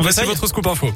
[0.00, 0.86] Voici votre scoop info.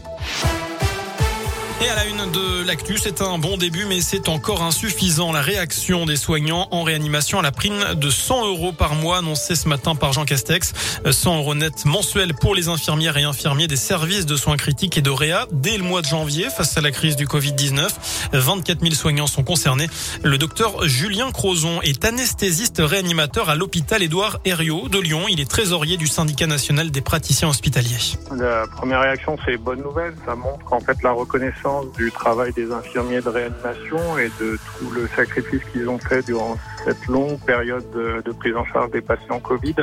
[1.82, 5.32] Et à la une de l'actu, c'est un bon début, mais c'est encore insuffisant.
[5.32, 9.56] La réaction des soignants en réanimation à la prime de 100 euros par mois annoncée
[9.56, 10.74] ce matin par Jean Castex.
[11.10, 15.02] 100 euros net mensuels pour les infirmières et infirmiers des services de soins critiques et
[15.02, 17.88] de réa dès le mois de janvier face à la crise du Covid-19.
[18.32, 19.88] 24 000 soignants sont concernés.
[20.22, 25.22] Le docteur Julien Crozon est anesthésiste réanimateur à l'hôpital Édouard Herriot de Lyon.
[25.28, 28.18] Il est trésorier du syndicat national des praticiens hospitaliers.
[28.30, 30.14] La première réaction, c'est bonne nouvelle.
[30.24, 34.90] Ça montre qu'en fait la reconnaissance du travail des infirmiers de réanimation et de tout
[34.90, 39.40] le sacrifice qu'ils ont fait durant cette longue période de, prise en charge des patients
[39.40, 39.76] Covid.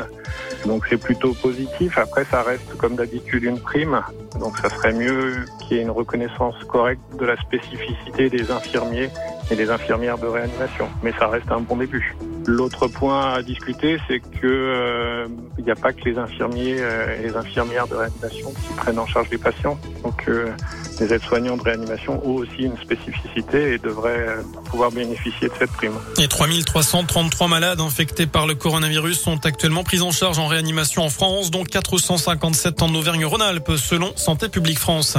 [0.65, 1.97] Donc c'est plutôt positif.
[1.97, 4.01] Après, ça reste comme d'habitude une prime.
[4.39, 9.09] Donc ça serait mieux qu'il y ait une reconnaissance correcte de la spécificité des infirmiers
[9.51, 10.87] et des infirmières de réanimation.
[11.03, 12.15] Mais ça reste un bon début.
[12.45, 17.19] L'autre point à discuter, c'est que euh, il n'y a pas que les infirmiers euh,
[17.19, 19.77] et les infirmières de réanimation qui prennent en charge les patients.
[20.03, 20.47] Donc euh,
[20.99, 24.37] les aides-soignants de réanimation ont aussi une spécificité et devraient
[24.69, 25.93] pouvoir bénéficier de cette prime.
[26.17, 31.09] Et 3333 malades infectés par le coronavirus sont actuellement pris en charge en réanimation en
[31.09, 35.17] France, dont 457 en Auvergne-Rhône-Alpes, selon Santé publique France.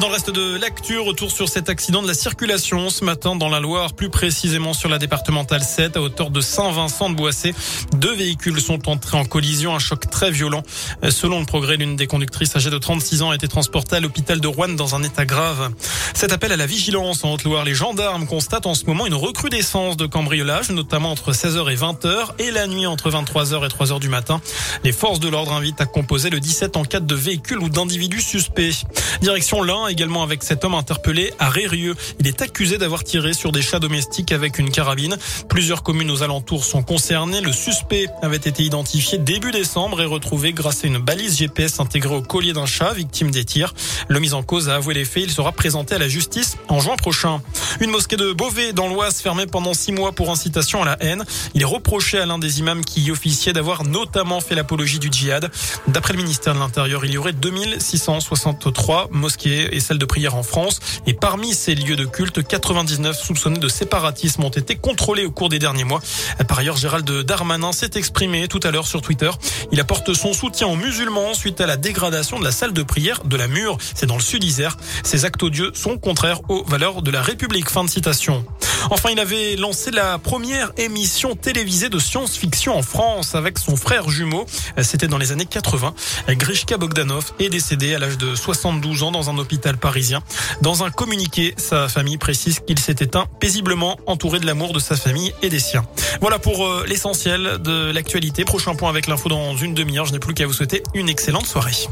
[0.00, 3.50] Dans le reste de l'actu, retour sur cet accident de la circulation ce matin dans
[3.50, 7.54] la Loire, plus précisément sur la départementale 7 à hauteur de Saint-Vincent de Boissé.
[7.96, 10.62] Deux véhicules sont entrés en collision, un choc très violent.
[11.10, 14.40] Selon le progrès, l'une des conductrices âgées de 36 ans a été transportée à l'hôpital
[14.40, 15.70] de Rouen dans un état grave.
[16.14, 19.98] Cet appel à la vigilance en Haute-Loire, les gendarmes constatent en ce moment une recrudescence
[19.98, 24.08] de cambriolage, notamment entre 16h et 20h et la nuit entre 23h et 3h du
[24.08, 24.40] matin.
[24.82, 28.22] Les forces de l'ordre invitent à composer le 17 en cas de véhicule ou d'individus
[28.22, 28.86] suspects.
[29.20, 31.94] Direction l'un également avec cet homme interpellé à Rérieux.
[32.18, 35.16] Il est accusé d'avoir tiré sur des chats domestiques avec une carabine.
[35.48, 37.40] Plusieurs communes aux alentours sont concernées.
[37.40, 42.14] Le suspect avait été identifié début décembre et retrouvé grâce à une balise GPS intégrée
[42.14, 43.74] au collier d'un chat victime des tirs.
[44.08, 45.24] Le mis en cause a avoué les faits.
[45.24, 47.42] Il sera présenté à la justice en juin prochain.
[47.80, 51.24] Une mosquée de Beauvais dans l'Oise fermée pendant six mois pour incitation à la haine.
[51.54, 55.08] Il est reproché à l'un des imams qui y officiait d'avoir notamment fait l'apologie du
[55.10, 55.50] djihad.
[55.88, 60.42] D'après le ministère de l'Intérieur, il y aurait 2663 mosquées et celles de prière en
[60.42, 60.80] France.
[61.06, 65.48] Et parmi ces lieux de culte, 99 soupçonnés de séparatisme ont été contrôlés au cours
[65.48, 66.00] des derniers mois.
[66.48, 69.30] Par ailleurs, Gérald Darmanin s'est exprimé tout à l'heure sur Twitter.
[69.72, 73.24] Il apporte son soutien aux musulmans suite à la dégradation de la salle de prière
[73.24, 73.78] de la Mure.
[73.94, 74.76] C'est dans le sud Isère.
[75.02, 77.68] Ces actes odieux sont contraires aux valeurs de la République.
[77.70, 78.44] Fin de citation.
[78.88, 84.08] Enfin, il avait lancé la première émission télévisée de science-fiction en France avec son frère
[84.08, 84.46] jumeau.
[84.82, 85.94] C'était dans les années 80.
[86.30, 90.22] Grishka Bogdanov est décédé à l'âge de 72 ans dans un hôpital parisien.
[90.62, 94.96] Dans un communiqué, sa famille précise qu'il s'est éteint paisiblement entouré de l'amour de sa
[94.96, 95.84] famille et des siens.
[96.20, 98.44] Voilà pour euh, l'essentiel de l'actualité.
[98.44, 100.06] Prochain point avec l'info dans une demi-heure.
[100.06, 101.86] Je n'ai plus qu'à vous souhaiter une excellente soirée.